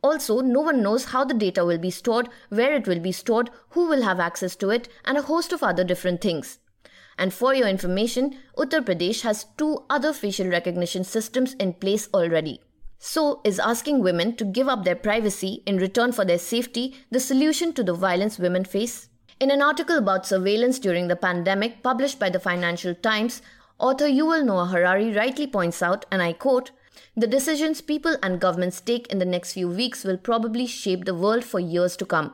Also, 0.03 0.41
no 0.41 0.60
one 0.60 0.83
knows 0.83 1.05
how 1.05 1.24
the 1.24 1.33
data 1.33 1.63
will 1.63 1.77
be 1.77 1.89
stored, 1.89 2.27
where 2.50 2.74
it 2.74 2.88
will 2.88 3.00
be 3.00 3.13
stored, 3.13 3.50
who 3.69 3.88
will 3.88 4.03
have 4.03 4.19
access 4.19 4.55
to 4.57 4.69
it, 4.69 4.89
and 5.05 5.17
a 5.17 5.22
host 5.22 5.53
of 5.53 5.63
other 5.63 5.83
different 5.83 6.19
things. 6.19 6.60
And 7.17 7.33
for 7.33 7.53
your 7.53 7.67
information, 7.67 8.38
Uttar 8.57 8.81
Pradesh 8.81 9.22
has 9.22 9.45
two 9.57 9.86
other 9.89 10.12
facial 10.12 10.48
recognition 10.48 11.03
systems 11.03 11.53
in 11.53 11.74
place 11.74 12.10
already. 12.13 12.60
So, 13.00 13.41
is 13.43 13.60
asking 13.60 14.01
women 14.01 14.36
to 14.38 14.45
give 14.45 14.67
up 14.67 14.83
their 14.83 14.95
privacy 14.95 15.62
in 15.65 15.77
return 15.77 16.12
for 16.12 16.25
their 16.25 16.39
safety 16.39 16.95
the 17.12 17.19
solution 17.19 17.74
to 17.74 17.83
the 17.83 17.93
violence 17.93 18.39
women 18.39 18.65
face? 18.65 19.10
In 19.39 19.51
an 19.51 19.62
article 19.62 19.98
about 19.98 20.25
surveillance 20.25 20.79
during 20.79 21.07
the 21.07 21.15
pandemic 21.15 21.83
published 21.83 22.19
by 22.19 22.29
the 22.29 22.39
Financial 22.39 22.95
Times, 22.95 23.41
author 23.77 24.07
Yuval 24.07 24.45
Noah 24.45 24.67
Harari 24.67 25.13
rightly 25.13 25.48
points 25.48 25.81
out, 25.81 26.05
and 26.12 26.22
I 26.22 26.33
quote, 26.33 26.72
the 27.15 27.27
decisions 27.27 27.79
people 27.82 28.17
and 28.24 28.39
governments 28.39 28.82
take 28.82 29.05
in 29.08 29.20
the 29.20 29.25
next 29.25 29.53
few 29.53 29.70
weeks 29.70 30.03
will 30.03 30.17
probably 30.17 30.65
shape 30.65 31.05
the 31.05 31.13
world 31.13 31.43
for 31.43 31.60
years 31.60 31.96
to 31.98 32.05
come. 32.05 32.34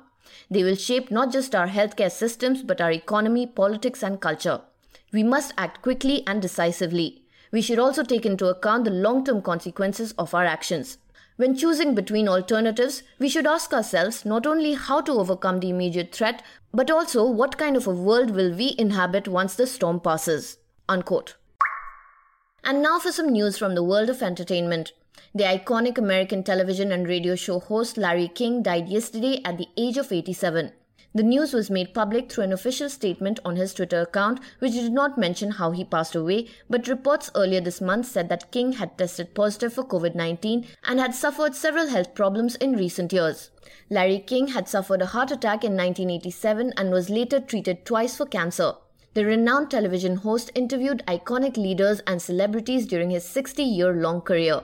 They 0.49 0.63
will 0.63 0.75
shape 0.75 1.11
not 1.11 1.33
just 1.33 1.53
our 1.53 1.67
healthcare 1.67 2.11
systems, 2.11 2.63
but 2.63 2.79
our 2.79 2.91
economy, 2.91 3.45
politics, 3.45 4.01
and 4.01 4.21
culture. 4.21 4.61
We 5.11 5.23
must 5.23 5.53
act 5.57 5.81
quickly 5.81 6.23
and 6.25 6.41
decisively. 6.41 7.23
We 7.51 7.61
should 7.61 7.79
also 7.79 8.03
take 8.03 8.25
into 8.25 8.47
account 8.47 8.85
the 8.85 8.91
long 8.91 9.25
term 9.25 9.41
consequences 9.41 10.13
of 10.17 10.33
our 10.33 10.45
actions. 10.45 10.97
When 11.35 11.55
choosing 11.55 11.95
between 11.95 12.27
alternatives, 12.27 13.01
we 13.17 13.27
should 13.27 13.47
ask 13.47 13.73
ourselves 13.73 14.23
not 14.23 14.45
only 14.45 14.73
how 14.73 15.01
to 15.01 15.13
overcome 15.13 15.59
the 15.59 15.69
immediate 15.69 16.13
threat, 16.13 16.43
but 16.73 16.91
also 16.91 17.25
what 17.25 17.57
kind 17.57 17.75
of 17.75 17.87
a 17.87 17.91
world 17.91 18.31
will 18.31 18.53
we 18.53 18.75
inhabit 18.77 19.27
once 19.27 19.55
the 19.55 19.65
storm 19.65 19.99
passes. 19.99 20.57
Unquote. 20.87 21.35
And 22.63 22.81
now 22.81 22.99
for 22.99 23.11
some 23.11 23.29
news 23.29 23.57
from 23.57 23.75
the 23.75 23.83
world 23.83 24.09
of 24.09 24.21
entertainment. 24.21 24.91
The 25.33 25.43
iconic 25.43 25.97
American 25.97 26.43
television 26.43 26.91
and 26.91 27.07
radio 27.07 27.35
show 27.35 27.59
host 27.59 27.97
Larry 27.97 28.27
King 28.27 28.63
died 28.63 28.89
yesterday 28.89 29.41
at 29.45 29.57
the 29.57 29.67
age 29.77 29.97
of 29.97 30.11
87. 30.11 30.71
The 31.15 31.23
news 31.23 31.53
was 31.53 31.71
made 31.71 31.95
public 31.95 32.31
through 32.31 32.43
an 32.43 32.53
official 32.53 32.87
statement 32.87 33.39
on 33.43 33.55
his 33.55 33.73
Twitter 33.73 34.01
account, 34.01 34.39
which 34.59 34.73
did 34.73 34.91
not 34.91 35.17
mention 35.17 35.51
how 35.51 35.71
he 35.71 35.83
passed 35.83 36.13
away, 36.13 36.47
but 36.69 36.87
reports 36.87 37.31
earlier 37.33 37.61
this 37.61 37.81
month 37.81 38.05
said 38.05 38.29
that 38.29 38.51
King 38.51 38.73
had 38.73 38.95
tested 38.95 39.33
positive 39.33 39.73
for 39.73 39.83
COVID 39.83 40.13
19 40.13 40.67
and 40.83 40.99
had 40.99 41.15
suffered 41.15 41.55
several 41.55 41.87
health 41.87 42.13
problems 42.13 42.55
in 42.57 42.75
recent 42.75 43.11
years. 43.11 43.49
Larry 43.89 44.19
King 44.19 44.49
had 44.49 44.67
suffered 44.67 45.01
a 45.01 45.07
heart 45.07 45.31
attack 45.31 45.63
in 45.63 45.75
1987 45.75 46.73
and 46.77 46.91
was 46.91 47.09
later 47.09 47.39
treated 47.39 47.85
twice 47.85 48.15
for 48.15 48.27
cancer. 48.27 48.73
The 49.15 49.25
renowned 49.25 49.71
television 49.71 50.17
host 50.17 50.51
interviewed 50.53 51.03
iconic 51.07 51.57
leaders 51.57 51.99
and 52.05 52.21
celebrities 52.21 52.85
during 52.85 53.09
his 53.09 53.23
60 53.23 53.63
year 53.63 53.91
long 53.91 54.21
career. 54.21 54.61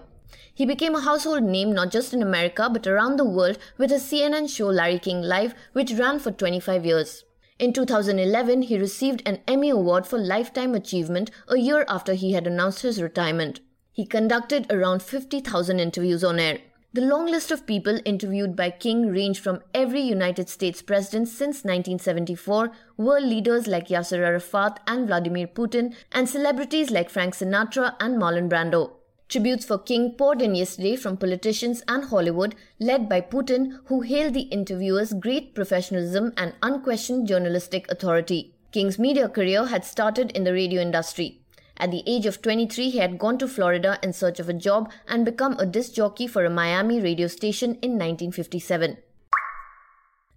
He 0.53 0.67
became 0.67 0.93
a 0.93 1.01
household 1.01 1.43
name 1.43 1.73
not 1.73 1.91
just 1.91 2.13
in 2.13 2.21
America 2.21 2.69
but 2.71 2.85
around 2.85 3.17
the 3.17 3.25
world 3.25 3.57
with 3.79 3.89
his 3.89 4.03
CNN 4.03 4.47
show 4.55 4.67
Larry 4.67 4.99
King 4.99 5.23
Live, 5.23 5.55
which 5.73 5.93
ran 5.93 6.19
for 6.19 6.31
25 6.31 6.85
years. 6.85 7.23
In 7.57 7.73
2011, 7.73 8.63
he 8.63 8.77
received 8.77 9.23
an 9.25 9.39
Emmy 9.47 9.69
Award 9.69 10.05
for 10.05 10.19
Lifetime 10.19 10.75
Achievement 10.75 11.31
a 11.47 11.57
year 11.57 11.83
after 11.87 12.13
he 12.13 12.33
had 12.33 12.45
announced 12.45 12.83
his 12.83 13.01
retirement. 13.01 13.61
He 13.91 14.05
conducted 14.05 14.71
around 14.71 15.01
50,000 15.01 15.79
interviews 15.79 16.23
on 16.23 16.37
air. 16.37 16.59
The 16.95 17.01
long 17.01 17.25
list 17.25 17.51
of 17.51 17.67
people 17.67 17.99
interviewed 18.05 18.55
by 18.55 18.69
King 18.69 19.11
ranged 19.11 19.43
from 19.43 19.59
every 19.73 19.99
United 19.99 20.47
States 20.47 20.81
president 20.81 21.27
since 21.27 21.65
1974, 21.65 22.71
world 22.95 23.25
leaders 23.25 23.67
like 23.67 23.89
Yasser 23.89 24.19
Arafat 24.25 24.79
and 24.87 25.05
Vladimir 25.05 25.45
Putin, 25.45 25.93
and 26.13 26.29
celebrities 26.29 26.91
like 26.91 27.09
Frank 27.09 27.33
Sinatra 27.33 27.97
and 27.99 28.15
Marlon 28.15 28.47
Brando. 28.47 28.91
Tributes 29.27 29.65
for 29.65 29.77
King 29.77 30.13
poured 30.13 30.41
in 30.41 30.55
yesterday 30.55 30.95
from 30.95 31.17
politicians 31.17 31.83
and 31.85 32.05
Hollywood, 32.05 32.55
led 32.79 33.09
by 33.09 33.19
Putin, 33.19 33.77
who 33.87 33.99
hailed 33.99 34.33
the 34.33 34.47
interviewer's 34.59 35.11
great 35.11 35.53
professionalism 35.53 36.31
and 36.37 36.53
unquestioned 36.63 37.27
journalistic 37.27 37.91
authority. 37.91 38.55
King's 38.71 38.97
media 38.97 39.27
career 39.27 39.65
had 39.65 39.83
started 39.83 40.31
in 40.31 40.45
the 40.45 40.53
radio 40.53 40.81
industry. 40.81 41.41
At 41.77 41.91
the 41.91 42.03
age 42.07 42.25
of 42.25 42.41
23, 42.41 42.89
he 42.89 42.97
had 42.99 43.19
gone 43.19 43.37
to 43.37 43.47
Florida 43.47 43.99
in 44.01 44.13
search 44.13 44.39
of 44.39 44.47
a 44.47 44.53
job 44.53 44.91
and 45.07 45.25
become 45.25 45.57
a 45.59 45.65
disc 45.65 45.93
jockey 45.93 46.25
for 46.25 46.45
a 46.45 46.49
Miami 46.49 47.01
radio 47.01 47.27
station 47.27 47.71
in 47.81 47.99
1957. 47.99 48.97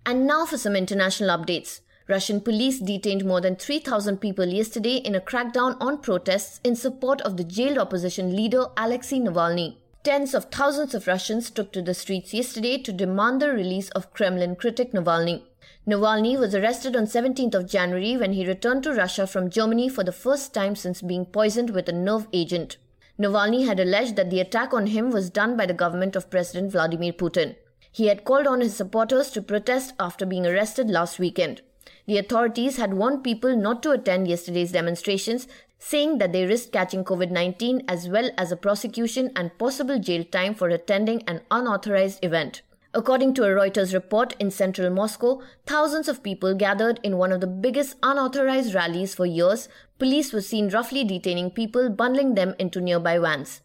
And 0.05 0.27
now 0.27 0.47
for 0.47 0.59
some 0.59 0.75
international 0.75 1.37
updates. 1.37 1.81
Russian 2.09 2.41
police 2.41 2.79
detained 2.79 3.25
more 3.27 3.41
than 3.41 3.55
3,000 3.55 4.17
people 4.17 4.47
yesterday 4.47 4.97
in 4.97 5.15
a 5.15 5.21
crackdown 5.21 5.77
on 5.79 5.99
protests 5.99 6.59
in 6.65 6.75
support 6.75 7.21
of 7.21 7.37
the 7.37 7.45
jailed 7.45 7.77
opposition 7.77 8.35
leader 8.35 8.65
Alexei 8.79 9.19
Navalny. 9.19 9.77
Tens 10.05 10.33
of 10.33 10.47
thousands 10.47 10.95
of 10.95 11.07
Russians 11.07 11.51
took 11.51 11.71
to 11.73 11.83
the 11.83 11.93
streets 11.93 12.33
yesterday 12.33 12.79
to 12.79 12.93
demand 12.93 13.43
the 13.43 13.53
release 13.53 13.91
of 13.91 14.13
Kremlin 14.15 14.57
critic 14.57 14.93
Navalny. 14.93 15.43
Navalny 15.89 16.39
was 16.39 16.55
arrested 16.55 16.95
on 16.95 17.07
17th 17.07 17.55
of 17.55 17.67
January 17.67 18.15
when 18.15 18.35
he 18.35 18.47
returned 18.47 18.83
to 18.83 18.93
Russia 18.93 19.27
from 19.27 19.49
Germany 19.49 19.89
for 19.89 20.05
the 20.05 20.13
first 20.13 20.53
time 20.53 20.77
since 20.77 21.01
being 21.01 21.25
poisoned 21.25 21.71
with 21.71 21.89
a 21.89 21.93
nerve 21.93 22.27
agent. 22.31 22.77
Navalny 23.19 23.65
had 23.65 23.81
alleged 23.81 24.15
that 24.17 24.29
the 24.29 24.39
attack 24.39 24.75
on 24.75 24.89
him 24.89 25.09
was 25.09 25.31
done 25.31 25.57
by 25.57 25.65
the 25.65 25.73
government 25.73 26.15
of 26.15 26.29
President 26.29 26.73
Vladimir 26.73 27.15
Putin. 27.15 27.57
He 27.91 28.09
had 28.09 28.27
called 28.27 28.47
on 28.47 28.61
his 28.61 28.77
supporters 28.77 29.31
to 29.31 29.41
protest 29.41 29.95
after 29.99 30.27
being 30.27 30.47
arrested 30.47 30.91
last 30.91 31.19
weekend. 31.19 31.63
The 32.05 32.19
authorities 32.19 32.77
had 32.77 32.93
warned 32.93 33.25
people 33.25 33.57
not 33.57 33.83
to 33.85 33.93
attend 33.93 34.29
yesterday's 34.29 34.73
demonstrations, 34.73 35.49
saying 35.79 36.19
that 36.19 36.35
they 36.35 36.45
risked 36.45 36.71
catching 36.71 37.03
COVID 37.03 37.31
19 37.31 37.85
as 37.89 38.11
well 38.11 38.31
as 38.37 38.53
a 38.53 38.57
prosecution 38.57 39.33
and 39.35 39.57
possible 39.57 39.99
jail 39.99 40.23
time 40.23 40.53
for 40.53 40.69
attending 40.69 41.23
an 41.23 41.41
unauthorized 41.51 42.23
event. 42.23 42.61
According 42.99 43.35
to 43.35 43.45
a 43.45 43.51
Reuters 43.51 43.95
report 43.95 44.35
in 44.41 44.51
central 44.51 44.91
Moscow, 44.91 45.41
thousands 45.67 46.09
of 46.09 46.25
people 46.25 46.57
gathered 46.57 46.99
in 47.05 47.17
one 47.17 47.31
of 47.31 47.41
the 47.41 47.47
biggest 47.47 47.95
unauthorized 48.03 48.75
rallies 48.75 49.15
for 49.15 49.25
years. 49.25 49.69
Police 50.01 50.33
were 50.33 50.41
seen 50.41 50.69
roughly 50.71 51.05
detaining 51.05 51.53
people, 51.53 51.91
bundling 51.91 52.35
them 52.35 52.57
into 52.59 52.81
nearby 52.81 53.21
vans. 53.21 53.61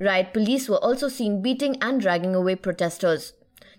Riot 0.00 0.32
police 0.32 0.68
were 0.68 0.82
also 0.82 1.06
seen 1.06 1.42
beating 1.42 1.76
and 1.80 2.00
dragging 2.00 2.34
away 2.34 2.56
protesters. 2.56 3.34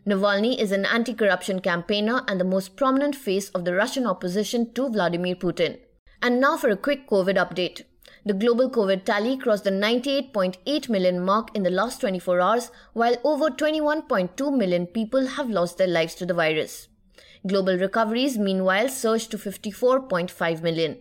Navalny 0.07 0.57
is 0.57 0.71
an 0.71 0.85
anti 0.85 1.13
corruption 1.13 1.59
campaigner 1.59 2.23
and 2.29 2.39
the 2.39 2.45
most 2.45 2.77
prominent 2.77 3.13
face 3.13 3.49
of 3.49 3.65
the 3.65 3.73
Russian 3.73 4.07
opposition 4.07 4.73
to 4.73 4.87
Vladimir 4.87 5.35
Putin. 5.35 5.79
And 6.21 6.39
now 6.39 6.55
for 6.55 6.69
a 6.69 6.77
quick 6.77 7.09
COVID 7.09 7.35
update. 7.35 7.83
The 8.25 8.33
global 8.33 8.69
COVID 8.69 9.03
tally 9.03 9.37
crossed 9.37 9.65
the 9.65 9.71
98.8 9.71 10.89
million 10.89 11.23
mark 11.23 11.55
in 11.55 11.63
the 11.63 11.69
last 11.69 11.99
24 12.01 12.39
hours, 12.39 12.71
while 12.93 13.17
over 13.23 13.49
21.2 13.49 14.57
million 14.57 14.87
people 14.87 15.27
have 15.27 15.49
lost 15.49 15.77
their 15.77 15.87
lives 15.87 16.15
to 16.15 16.25
the 16.25 16.33
virus. 16.33 16.87
Global 17.45 17.77
recoveries, 17.77 18.37
meanwhile, 18.37 18.87
surged 18.87 19.31
to 19.31 19.37
54.5 19.37 20.61
million. 20.61 20.99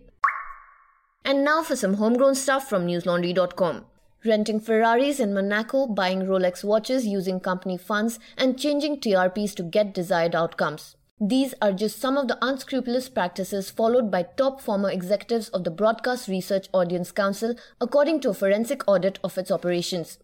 And 1.25 1.45
now 1.45 1.63
for 1.63 1.77
some 1.77 1.95
homegrown 1.95 2.35
stuff 2.35 2.69
from 2.69 2.87
newslaundry.com 2.87 3.87
renting 4.25 4.61
Ferraris 4.61 5.19
in 5.19 5.35
Monaco, 5.35 5.87
buying 5.87 6.23
Rolex 6.23 6.63
watches 6.63 7.07
using 7.07 7.41
company 7.41 7.77
funds, 7.77 8.19
and 8.37 8.59
changing 8.59 9.01
TRPs 9.01 9.55
to 9.57 9.63
get 9.63 9.95
desired 9.95 10.35
outcomes. 10.35 10.97
These 11.25 11.55
are 11.63 11.71
just 11.71 12.01
some 12.01 12.19
of 12.19 12.27
the 12.27 12.37
unscrupulous 12.43 13.09
practices 13.09 13.71
followed 13.71 14.11
by 14.11 14.25
top 14.25 14.61
former 14.61 14.91
executives 14.91 15.51
of 15.51 15.63
the 15.63 15.71
Broadcast 15.71 16.27
Research 16.27 16.67
Audience 16.73 17.13
Council, 17.13 17.55
according 17.81 18.19
to 18.23 18.31
a 18.31 18.35
forensic 18.35 18.83
audit 18.89 19.21
of 19.23 19.39
its 19.39 19.53
operations. 19.53 20.19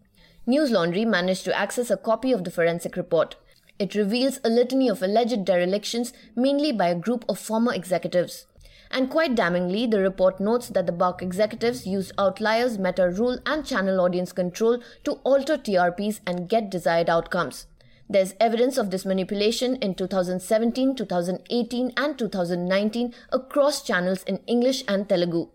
News 0.45 0.73
Laundry 0.73 1.05
managed 1.05 1.45
to 1.45 1.57
access 1.57 1.93
a 1.93 1.97
copy 1.97 2.33
of 2.33 2.43
the 2.43 2.50
forensic 2.50 2.97
report. 2.97 3.37
It 3.78 3.95
reveals 3.95 4.40
a 4.43 4.50
litany 4.50 4.88
of 4.88 5.00
alleged 5.00 5.45
derelictions, 5.45 6.12
mainly 6.35 6.73
by 6.73 6.88
a 6.88 6.97
group 6.97 7.25
of 7.28 7.38
former 7.38 7.73
executives. 7.73 8.47
And 8.90 9.09
quite 9.09 9.37
damningly, 9.37 9.88
the 9.88 10.00
report 10.00 10.40
notes 10.40 10.67
that 10.71 10.87
the 10.87 10.93
BARC 10.93 11.23
executives 11.23 11.87
used 11.87 12.11
outliers, 12.19 12.76
meta 12.76 13.09
rule, 13.09 13.38
and 13.47 13.64
channel 13.64 14.00
audience 14.00 14.33
control 14.33 14.83
to 15.05 15.21
alter 15.23 15.57
TRPs 15.57 16.19
and 16.26 16.49
get 16.49 16.71
desired 16.71 17.09
outcomes. 17.09 17.69
There's 18.11 18.35
evidence 18.41 18.79
of 18.79 18.91
this 18.91 19.05
manipulation 19.05 19.77
in 19.77 19.95
2017, 19.95 20.97
2018, 20.97 21.93
and 21.97 22.19
2019 22.19 23.15
across 23.31 23.83
channels 23.83 24.23
in 24.23 24.38
English 24.47 24.83
and 24.88 25.07
Telugu. 25.07 25.49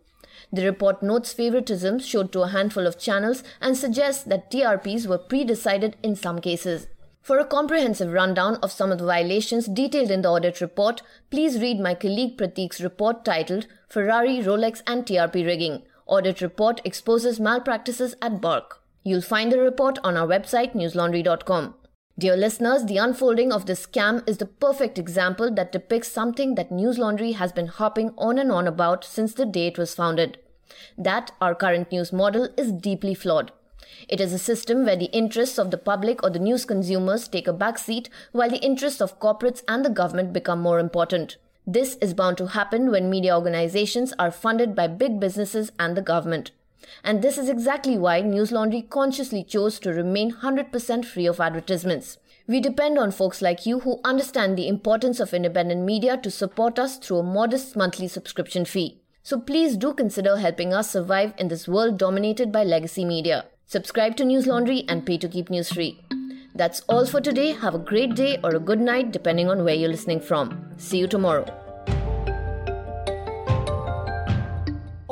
The 0.51 0.65
report 0.65 1.01
notes 1.01 1.33
favoritism 1.33 1.98
showed 1.98 2.31
to 2.33 2.43
a 2.43 2.50
handful 2.50 2.86
of 2.86 3.00
channels 3.00 3.43
and 3.60 3.75
suggests 3.75 4.24
that 4.25 4.51
TRPs 4.51 5.07
were 5.07 5.17
pre 5.17 5.43
decided 5.43 5.98
in 6.03 6.15
some 6.15 6.39
cases. 6.39 6.88
For 7.24 7.39
a 7.39 7.45
comprehensive 7.45 8.12
rundown 8.12 8.57
of 8.57 8.72
some 8.72 8.91
of 8.91 9.00
the 9.00 9.05
violations 9.05 9.65
detailed 9.65 10.12
in 10.12 10.22
the 10.22 10.29
audit 10.29 10.62
report, 10.62 11.01
please 11.31 11.60
read 11.60 11.79
my 11.79 11.95
colleague 11.95 12.38
Pratik's 12.38 12.81
report 12.81 13.25
titled 13.25 13.65
Ferrari, 13.88 14.39
Rolex, 14.39 14.83
and 14.86 15.05
TRP 15.05 15.45
Rigging. 15.45 15.83
Audit 16.05 16.41
report 16.41 16.81
exposes 16.83 17.39
malpractices 17.39 18.13
at 18.22 18.41
BARC. 18.41 18.81
You'll 19.03 19.22
find 19.22 19.51
the 19.51 19.60
report 19.60 19.98
on 20.03 20.17
our 20.17 20.27
website 20.27 20.75
newslaundry.com. 20.75 21.75
Dear 22.15 22.38
listeners, 22.38 22.86
the 22.86 22.98
unfolding 22.98 23.51
of 23.51 23.65
this 23.65 23.88
scam 23.88 24.27
is 24.29 24.38
the 24.38 24.46
perfect 24.46 25.00
example 25.00 25.51
that 25.55 25.72
depicts 25.72 26.12
something 26.12 26.53
that 26.53 26.72
News 26.72 27.00
Laundry 27.00 27.32
has 27.32 27.51
been 27.51 27.65
hopping 27.65 28.13
on 28.20 28.38
and 28.38 28.51
on 28.51 28.67
about 28.67 29.03
since 29.03 29.34
the 29.34 29.48
day 29.48 29.65
it 29.65 29.79
was 29.79 29.96
founded. 29.96 30.38
That 30.96 31.32
our 31.41 31.55
current 31.55 31.91
news 31.91 32.13
model 32.13 32.50
is 32.55 32.72
deeply 32.72 33.15
flawed. 33.15 33.51
It 34.08 34.22
is 34.22 34.32
a 34.32 34.38
system 34.38 34.86
where 34.86 34.96
the 34.96 35.05
interests 35.05 35.58
of 35.58 35.72
the 35.72 35.77
public 35.77 36.22
or 36.22 36.29
the 36.29 36.38
news 36.38 36.65
consumers 36.65 37.27
take 37.27 37.48
a 37.48 37.53
backseat 37.53 38.10
while 38.32 38.50
the 38.50 38.63
interests 38.63 39.01
of 39.01 39.20
corporates 39.20 39.63
and 39.67 39.84
the 39.84 39.89
government 39.89 40.34
become 40.34 40.62
more 40.62 40.79
important. 40.79 41.38
This 41.65 41.96
is 41.96 42.13
bound 42.13 42.38
to 42.38 42.48
happen 42.48 42.91
when 42.91 43.10
media 43.10 43.36
organizations 43.36 44.13
are 44.20 44.29
funded 44.29 44.75
by 44.75 44.86
big 44.86 45.20
businesses 45.20 45.72
and 45.79 45.98
the 45.98 46.01
government. 46.01 46.51
And 47.03 47.21
this 47.21 47.37
is 47.37 47.49
exactly 47.49 47.97
why 47.97 48.21
News 48.21 48.51
Laundry 48.51 48.81
consciously 48.81 49.43
chose 49.43 49.79
to 49.79 49.93
remain 49.93 50.31
100% 50.31 51.05
free 51.05 51.25
of 51.25 51.39
advertisements. 51.39 52.17
We 52.45 52.59
depend 52.59 52.99
on 52.99 53.11
folks 53.11 53.41
like 53.41 53.65
you 53.65 53.79
who 53.79 54.01
understand 54.03 54.57
the 54.57 54.67
importance 54.67 55.19
of 55.19 55.33
independent 55.33 55.83
media 55.83 56.17
to 56.17 56.29
support 56.29 56.77
us 56.77 56.97
through 56.97 57.19
a 57.19 57.23
modest 57.23 57.75
monthly 57.75 58.07
subscription 58.07 58.65
fee. 58.65 59.01
So 59.23 59.39
please 59.39 59.77
do 59.77 59.93
consider 59.93 60.37
helping 60.37 60.73
us 60.73 60.91
survive 60.91 61.33
in 61.37 61.47
this 61.47 61.67
world 61.67 61.97
dominated 61.97 62.51
by 62.51 62.65
legacy 62.65 63.05
media. 63.05 63.45
Subscribe 63.65 64.17
to 64.17 64.25
News 64.25 64.45
Laundry 64.45 64.83
and 64.89 65.05
pay 65.05 65.17
to 65.17 65.29
keep 65.29 65.49
news 65.49 65.71
free. 65.71 66.01
That's 66.53 66.81
all 66.81 67.05
for 67.05 67.21
today. 67.21 67.53
Have 67.53 67.75
a 67.75 67.79
great 67.79 68.15
day 68.15 68.39
or 68.43 68.53
a 68.53 68.59
good 68.59 68.81
night, 68.81 69.11
depending 69.11 69.49
on 69.49 69.63
where 69.63 69.73
you're 69.73 69.89
listening 69.89 70.19
from. 70.19 70.73
See 70.77 70.99
you 70.99 71.07
tomorrow. 71.07 71.62